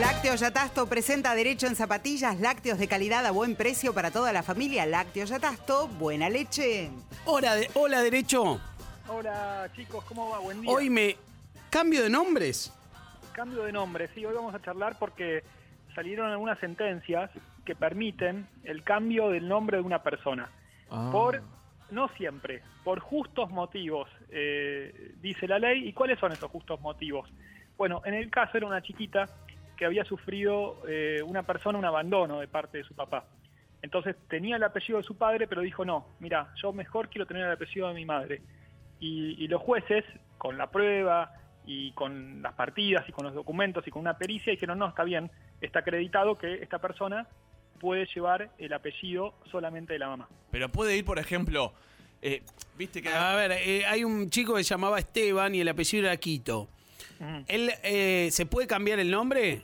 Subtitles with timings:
[0.00, 4.42] Lácteos Yatasto presenta derecho en zapatillas, lácteos de calidad a buen precio para toda la
[4.42, 4.86] familia.
[4.86, 6.88] Lácteos Yatasto, buena leche.
[7.26, 8.58] Hola, de, hola derecho.
[9.06, 10.38] Hola chicos, ¿cómo va?
[10.38, 10.70] Buen día.
[10.70, 11.16] Hoy me
[11.68, 12.72] cambio de nombres.
[13.32, 15.44] Cambio de nombre, sí, hoy vamos a charlar porque
[15.94, 17.30] salieron algunas sentencias
[17.66, 20.48] que permiten el cambio del nombre de una persona.
[20.90, 21.10] Ah.
[21.12, 21.42] Por,
[21.90, 25.86] no siempre, por justos motivos, eh, dice la ley.
[25.86, 27.28] ¿Y cuáles son esos justos motivos?
[27.76, 29.28] Bueno, en el caso era una chiquita
[29.82, 33.26] que había sufrido eh, una persona un abandono de parte de su papá.
[33.82, 37.44] Entonces tenía el apellido de su padre, pero dijo, no, mira, yo mejor quiero tener
[37.44, 38.42] el apellido de mi madre.
[39.00, 40.04] Y, y los jueces,
[40.38, 41.32] con la prueba
[41.66, 45.02] y con las partidas y con los documentos y con una pericia, dijeron, no, está
[45.02, 47.26] bien, está acreditado que esta persona
[47.80, 50.28] puede llevar el apellido solamente de la mamá.
[50.52, 51.72] Pero puede ir, por ejemplo,
[52.22, 52.40] eh,
[52.78, 53.08] viste que...
[53.08, 56.68] A ver, eh, hay un chico que se llamaba Esteban y el apellido era Quito.
[57.46, 59.62] ¿Él eh, se puede cambiar el nombre?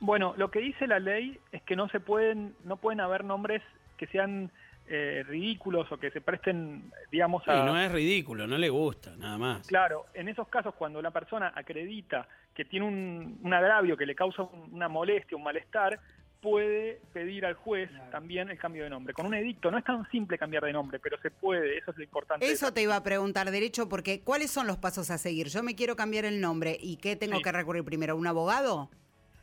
[0.00, 3.62] Bueno, lo que dice la ley es que no se pueden, no pueden haber nombres
[3.98, 4.50] que sean
[4.88, 7.64] eh, ridículos o que se presten, digamos, Sí, a...
[7.64, 9.66] no es ridículo, no le gusta, nada más.
[9.66, 14.14] Claro, en esos casos cuando la persona acredita que tiene un, un agravio que le
[14.14, 16.00] causa un- una molestia, un malestar,
[16.40, 19.12] puede pedir al juez también el cambio de nombre.
[19.12, 21.98] Con un edicto no es tan simple cambiar de nombre, pero se puede, eso es
[21.98, 22.50] lo importante.
[22.50, 25.48] Eso te iba a preguntar, derecho, porque ¿cuáles son los pasos a seguir?
[25.48, 27.42] Yo me quiero cambiar el nombre y ¿qué tengo Sí.
[27.42, 28.14] que recurrir primero?
[28.14, 28.88] ¿A un abogado?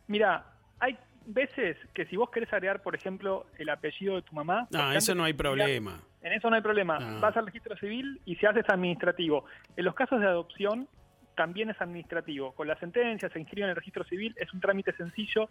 [0.07, 0.45] Mira,
[0.79, 4.67] hay veces que si vos querés agregar, por ejemplo, el apellido de tu mamá...
[4.71, 6.01] No, porque eso no hay problema.
[6.21, 6.99] En eso no hay problema.
[6.99, 7.19] No.
[7.19, 9.45] Vas al registro civil y se hace es administrativo.
[9.75, 10.87] En los casos de adopción
[11.35, 12.53] también es administrativo.
[12.53, 15.49] Con la sentencia se inscribe en el registro civil, es un trámite sencillo,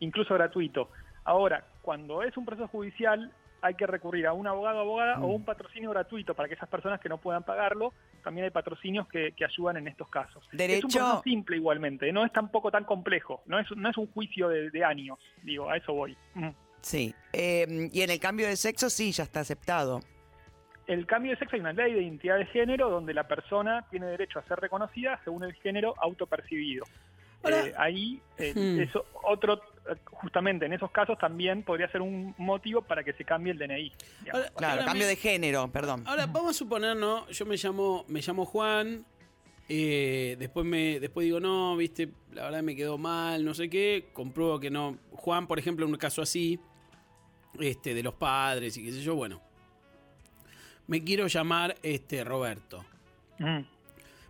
[0.00, 0.90] incluso gratuito.
[1.24, 5.24] Ahora, cuando es un proceso judicial, hay que recurrir a un abogado o abogada Mm.
[5.24, 7.92] o un patrocinio gratuito para que esas personas que no puedan pagarlo,
[8.22, 10.44] también hay patrocinios que, que ayudan en estos casos.
[10.46, 13.96] Es un Derecho- proceso simple igualmente, no es tampoco tan complejo, no es, no es
[13.96, 16.16] un juicio de, de años, digo, a eso voy.
[16.34, 16.48] Mm.
[16.80, 17.12] Sí.
[17.32, 20.00] Eh, y en el cambio de sexo sí, ya está aceptado.
[20.86, 24.06] El cambio de sexo hay una ley de identidad de género donde la persona tiene
[24.06, 26.84] derecho a ser reconocida según el género autopercibido.
[27.44, 28.80] Eh, ahí, eh, Hmm.
[28.80, 29.60] eso, otro,
[30.06, 33.92] justamente en esos casos también podría ser un motivo para que se cambie el DNI.
[34.32, 36.04] Ahora- Claro, cambio me- de género, perdón.
[36.06, 37.28] Ahora, vamos a suponer, ¿no?
[37.28, 39.04] Yo me llamo, me llamo Juan,
[39.68, 44.08] eh, después me, después digo, no, viste, la verdad me quedó mal, no sé qué,
[44.12, 44.98] compruebo que no.
[45.12, 46.58] Juan, por ejemplo, en un caso así,
[47.60, 49.40] este, de los padres y qué sé yo, bueno.
[50.86, 52.84] Me quiero llamar este Roberto.
[53.38, 53.60] Mm.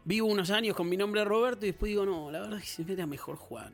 [0.05, 2.69] Vivo unos años con mi nombre Roberto y después digo, no, la verdad es que
[2.71, 3.73] se me era mejor Juan.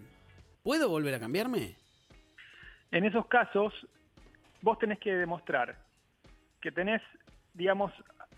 [0.64, 1.76] ¿Puedo volver a cambiarme?
[2.90, 3.74] En esos casos,
[4.62, 5.76] vos tenés que demostrar
[6.62, 7.02] que tenés,
[7.52, 7.92] digamos,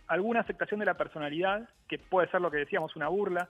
[0.08, 3.48] alguna aceptación de la personalidad, que puede ser lo que decíamos, una burla,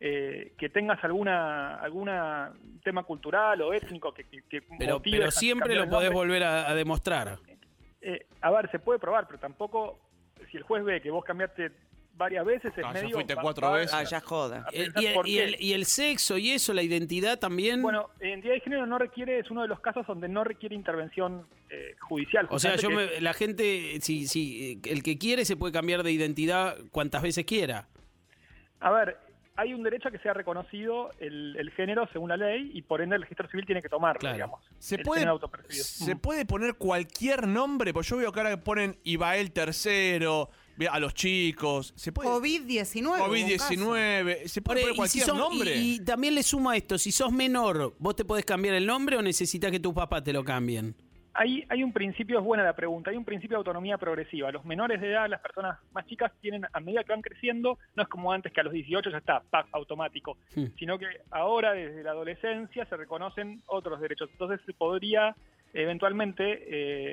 [0.00, 5.74] eh, que tengas alguna alguna tema cultural o étnico que, que, que Pero, pero siempre
[5.74, 7.38] lo podés volver a, a demostrar.
[8.00, 10.00] Eh, a ver, se puede probar, pero tampoco,
[10.50, 11.72] si el juez ve que vos cambiaste
[12.16, 13.14] varias veces, es Ah, ya medio...
[13.16, 13.92] fuiste cuatro va- veces.
[13.94, 14.66] Ah, ya joda.
[14.70, 17.82] pensar y, el, y el- y el sexo y eso, la identidad también.
[17.82, 21.46] Bueno, identidad de género no requiere, es uno de los casos donde no requiere intervención
[21.70, 22.46] eh, judicial.
[22.50, 26.12] o sea, yo me- la gente, si, si el que quiere se puede cambiar de
[26.12, 27.88] identidad cuantas veces quiera.
[28.80, 29.16] A ver,
[29.56, 33.00] hay un derecho a que sea reconocido el, el género según la ley y por
[33.00, 34.34] ende el registro civil tiene que tomarlo, Claro.
[34.34, 34.60] digamos.
[34.78, 35.26] ¿Se puede.
[35.70, 36.18] ¿Se Mm.
[36.18, 37.92] puede poner cualquier nombre?
[37.94, 40.26] Pues yo veo que ahora ponen Ibael III,
[40.90, 41.92] a los chicos.
[41.96, 42.28] ¿Se puede?
[42.28, 43.02] COVID-19.
[43.02, 44.46] hubo un COVID-19.
[44.48, 45.76] ¿Se puede Ahora, poner si cualquier sos- nombre?
[45.76, 48.86] y- y también le sumo a esto, si sos menor, ¿vos te podés cambiar el
[48.86, 50.94] nombre o necesitas que tu papá te lo cambien?
[51.36, 54.52] Hay, hay un principio, es buena la pregunta, hay un principio de autonomía progresiva.
[54.52, 58.02] Los menores de edad, las personas más chicas, tienen, a medida que van creciendo, no
[58.04, 60.66] es como antes que a los 18 ya está, pack, automático, Hmm.
[60.78, 64.28] sino que ahora, desde la adolescencia, se reconocen otros derechos.
[64.30, 65.34] Entonces se podría
[65.74, 66.62] eventualmente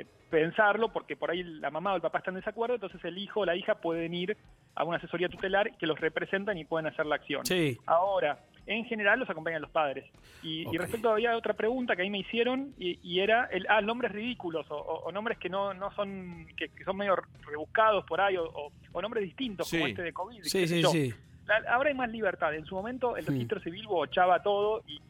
[0.01, 3.17] eh, pensarlo, porque por ahí la mamá o el papá están en desacuerdo, entonces el
[3.17, 4.38] hijo o la hija pueden ir
[4.75, 7.45] a una asesoría tutelar que los representan y pueden hacer la acción.
[7.45, 7.77] Sí.
[7.85, 10.05] Ahora, en general los acompañan los padres.
[10.44, 14.12] Y, respecto había otra pregunta que ahí me hicieron y, y era el ah, nombres
[14.13, 17.15] ridículos o, o- o nombres que no, no son que, que son medio
[17.45, 18.71] rebuscados por ahí o,
[19.01, 20.44] nombres distintos como este de COVID.
[20.44, 20.89] Sí, qué sé sí, yo.
[20.91, 21.13] sí.
[21.47, 22.53] La- ahora hay más libertad.
[22.56, 23.30] En su momento el Hmm.
[23.30, 25.01] registro civil bochaba todo y,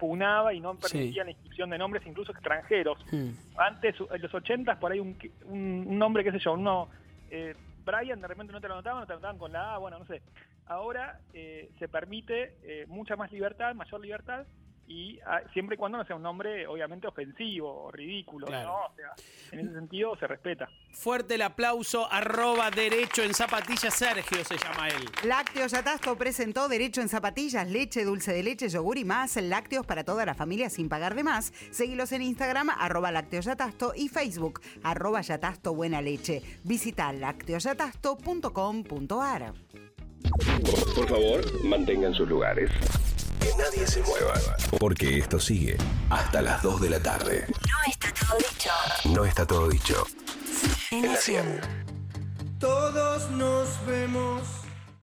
[0.00, 0.92] y- y- no Sí.
[0.92, 2.98] permitía la inscripción de nombres incluso extranjeros.
[3.10, 3.30] Hmm.
[3.56, 6.88] Antes, en los 80 por ahí un, un, un nombre, qué sé yo, uno,
[7.30, 7.54] eh,
[7.84, 9.98] Brian, de repente no te lo anotaban, no te lo anotaban con la A, bueno,
[9.98, 10.22] no sé.
[10.66, 14.44] Ahora eh, se permite eh, mucha más libertad, mayor libertad,
[14.88, 18.68] y ah, siempre y cuando no sea un nombre obviamente ofensivo o ridículo, Claro.
[18.68, 18.76] ¿no?
[18.86, 19.12] O sea,
[19.52, 20.68] en ese sentido se respeta.
[20.92, 25.04] Fuerte el aplauso, arroba derecho en zapatillas, Sergio se llama él.
[25.24, 29.36] Lácteos Yatasto presentó Derecho en Zapatillas, leche, dulce de leche, yogur y más.
[29.36, 31.52] Lácteos para toda la familia sin pagar de más.
[31.70, 36.42] Seguilos en Instagram, arroba Lácteos Yatasto y Facebook, arroba Yatasto Buena Leche.
[36.64, 39.52] Visita lácteosyatasto.com.ar.
[40.94, 42.70] Por favor, mantengan sus lugares.
[43.46, 44.34] Que nadie se mueva.
[44.80, 45.76] Porque esto sigue
[46.10, 47.46] hasta las 2 de la tarde.
[47.48, 48.70] No está todo dicho.
[49.04, 50.06] No está todo dicho.
[50.90, 51.46] En la Nación.
[52.40, 52.58] 100.
[52.58, 54.42] Todos nos vemos